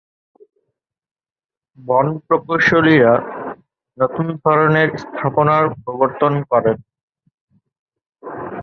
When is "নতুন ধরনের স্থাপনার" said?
3.97-5.63